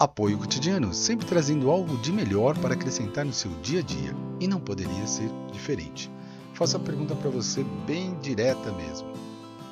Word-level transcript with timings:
Apoio 0.00 0.38
cotidiano, 0.38 0.94
sempre 0.94 1.26
trazendo 1.26 1.68
algo 1.68 1.98
de 1.98 2.12
melhor 2.12 2.56
para 2.56 2.74
acrescentar 2.74 3.24
no 3.24 3.32
seu 3.32 3.50
dia 3.62 3.80
a 3.80 3.82
dia. 3.82 4.14
E 4.38 4.46
não 4.46 4.60
poderia 4.60 5.04
ser 5.08 5.28
diferente. 5.50 6.08
Faço 6.54 6.76
a 6.76 6.80
pergunta 6.80 7.16
para 7.16 7.28
você 7.28 7.64
bem 7.84 8.16
direta 8.20 8.70
mesmo. 8.70 9.12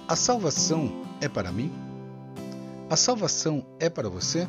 A 0.09 0.17
salvação 0.17 0.91
é 1.21 1.29
para 1.29 1.53
mim? 1.53 1.71
A 2.91 2.97
salvação 2.97 3.65
é 3.79 3.89
para 3.89 4.09
você? 4.09 4.49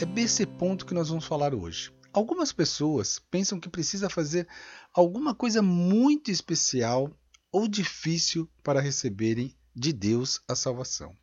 É 0.00 0.04
desse 0.04 0.44
ponto 0.44 0.86
que 0.86 0.94
nós 0.94 1.08
vamos 1.08 1.24
falar 1.24 1.54
hoje. 1.54 1.92
Algumas 2.12 2.52
pessoas 2.52 3.20
pensam 3.30 3.60
que 3.60 3.68
precisa 3.68 4.10
fazer 4.10 4.48
alguma 4.92 5.36
coisa 5.36 5.62
muito 5.62 6.32
especial 6.32 7.12
ou 7.52 7.68
difícil 7.68 8.50
para 8.64 8.80
receberem 8.80 9.54
de 9.72 9.92
Deus 9.92 10.40
a 10.48 10.56
salvação. 10.56 11.14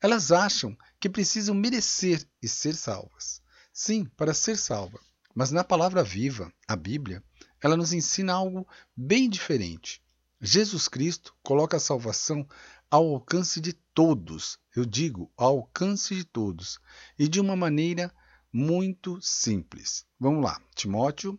Elas 0.00 0.30
acham 0.30 0.76
que 1.00 1.08
precisam 1.08 1.56
merecer 1.56 2.24
e 2.40 2.48
ser 2.48 2.76
salvas. 2.76 3.42
Sim, 3.72 4.04
para 4.04 4.32
ser 4.32 4.56
salva. 4.56 5.00
Mas 5.34 5.50
na 5.50 5.64
palavra 5.64 6.04
viva, 6.04 6.52
a 6.68 6.76
Bíblia, 6.76 7.22
ela 7.60 7.76
nos 7.76 7.92
ensina 7.92 8.32
algo 8.32 8.66
bem 8.96 9.28
diferente. 9.28 10.00
Jesus 10.40 10.86
Cristo 10.86 11.34
coloca 11.42 11.76
a 11.76 11.80
salvação 11.80 12.46
ao 12.88 13.08
alcance 13.08 13.60
de 13.60 13.72
todos. 13.72 14.56
Eu 14.74 14.84
digo, 14.84 15.32
ao 15.36 15.58
alcance 15.58 16.14
de 16.14 16.24
todos. 16.24 16.78
E 17.18 17.26
de 17.26 17.40
uma 17.40 17.56
maneira 17.56 18.14
muito 18.52 19.18
simples. 19.20 20.06
Vamos 20.18 20.44
lá, 20.44 20.62
Timóteo. 20.76 21.36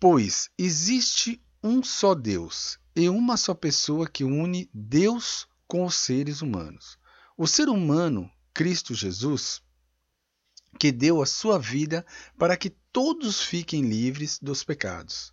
Pois 0.00 0.50
existe 0.58 1.40
um 1.62 1.80
só 1.80 2.12
Deus 2.12 2.76
e 2.96 3.08
uma 3.08 3.36
só 3.36 3.54
pessoa 3.54 4.08
que 4.08 4.24
une 4.24 4.68
Deus 4.74 5.46
com 5.68 5.84
os 5.84 5.94
seres 5.94 6.42
humanos 6.42 7.00
o 7.36 7.46
ser 7.46 7.68
humano, 7.68 8.30
Cristo 8.52 8.94
Jesus, 8.94 9.62
que 10.78 10.90
deu 10.90 11.22
a 11.22 11.26
sua 11.26 11.58
vida 11.58 12.04
para 12.38 12.56
que 12.56 12.70
todos 12.92 13.40
fiquem 13.40 13.82
livres 13.82 14.38
dos 14.40 14.64
pecados. 14.64 15.32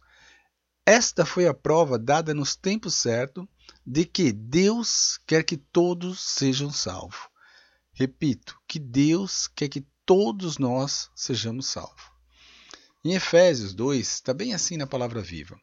Esta 0.86 1.26
foi 1.26 1.48
a 1.48 1.54
prova 1.54 2.00
dada 2.00 2.34
nos 2.34 2.56
tempos 2.56 2.96
certos 2.96 3.46
de 3.86 4.06
que 4.06 4.32
Deus 4.32 5.20
quer 5.26 5.44
que 5.44 5.58
todos 5.58 6.20
sejam 6.20 6.72
salvos. 6.72 7.30
Repito, 7.94 8.60
que 8.68 8.80
Deus 8.80 9.48
quer 9.48 9.68
que 9.70 9.86
todos 10.06 10.58
nós 10.58 11.10
sejamos 11.16 11.68
salvos. 11.68 12.04
Em 13.04 13.14
Efésios 13.14 13.74
2, 13.74 14.08
está 14.08 14.34
bem 14.34 14.54
assim 14.54 14.78
na 14.78 14.88
palavra 14.88 15.22
viva. 15.22 15.60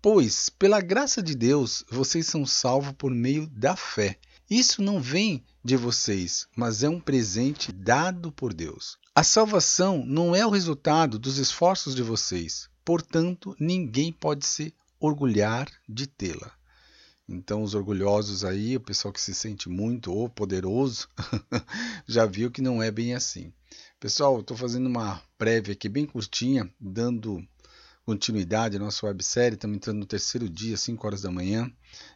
Pois, 0.00 0.48
pela 0.48 0.80
graça 0.80 1.22
de 1.22 1.34
Deus, 1.34 1.84
vocês 1.90 2.26
são 2.26 2.46
salvos 2.46 2.92
por 2.92 3.10
meio 3.10 3.46
da 3.48 3.76
fé. 3.76 4.18
Isso 4.50 4.82
não 4.82 5.00
vem 5.00 5.44
de 5.64 5.76
vocês, 5.76 6.48
mas 6.56 6.82
é 6.82 6.88
um 6.88 6.98
presente 6.98 7.70
dado 7.70 8.32
por 8.32 8.52
Deus. 8.52 8.98
A 9.14 9.22
salvação 9.22 10.04
não 10.04 10.34
é 10.34 10.44
o 10.44 10.50
resultado 10.50 11.20
dos 11.20 11.38
esforços 11.38 11.94
de 11.94 12.02
vocês, 12.02 12.68
portanto, 12.84 13.54
ninguém 13.60 14.12
pode 14.12 14.44
se 14.44 14.74
orgulhar 14.98 15.70
de 15.88 16.08
tê-la. 16.08 16.52
Então, 17.28 17.62
os 17.62 17.74
orgulhosos 17.74 18.44
aí, 18.44 18.76
o 18.76 18.80
pessoal 18.80 19.12
que 19.12 19.20
se 19.20 19.32
sente 19.32 19.68
muito 19.68 20.12
ou 20.12 20.28
poderoso, 20.28 21.08
já 22.04 22.26
viu 22.26 22.50
que 22.50 22.60
não 22.60 22.82
é 22.82 22.90
bem 22.90 23.14
assim. 23.14 23.52
Pessoal, 24.00 24.40
estou 24.40 24.56
fazendo 24.56 24.88
uma 24.88 25.22
prévia 25.38 25.74
aqui 25.74 25.88
bem 25.88 26.06
curtinha, 26.06 26.68
dando 26.80 27.40
continuidade 28.04 28.76
à 28.76 28.80
nossa 28.80 29.06
websérie. 29.06 29.54
Estamos 29.54 29.76
entrando 29.76 29.98
no 29.98 30.06
terceiro 30.06 30.48
dia, 30.48 30.76
5 30.76 31.06
horas 31.06 31.22
da 31.22 31.30
manhã. 31.30 31.72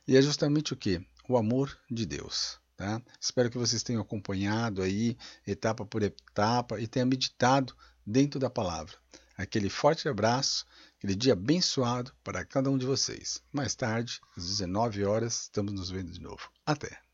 E 0.09 0.17
é 0.17 0.23
justamente 0.23 0.73
o 0.73 0.77
que? 0.77 1.01
O 1.29 1.37
amor 1.37 1.79
de 1.91 2.05
Deus. 2.05 2.59
Tá? 2.77 3.01
Espero 3.21 3.51
que 3.51 3.59
vocês 3.59 3.83
tenham 3.83 4.03
acompanhado 4.03 4.83
aí, 4.83 5.17
etapa 5.47 5.87
por 5.87 6.03
etapa, 6.03 6.81
e 6.81 6.87
tenham 6.87 7.07
meditado 7.07 7.75
dentro 8.05 8.41
da 8.41 8.51
palavra. 8.51 8.97
Aquele 9.37 9.71
forte 9.71 10.09
abraço, 10.09 10.67
aquele 10.97 11.15
dia 11.15 11.33
abençoado 11.33 12.13
para 12.23 12.45
cada 12.45 12.71
um 12.71 12.79
de 12.79 12.87
vocês. 12.87 13.43
Mais 13.53 13.75
tarde, 13.75 14.21
às 14.37 14.45
19 14.45 15.05
horas, 15.05 15.43
estamos 15.43 15.73
nos 15.73 15.91
vendo 15.91 16.13
de 16.13 16.21
novo. 16.21 16.51
Até! 16.67 17.05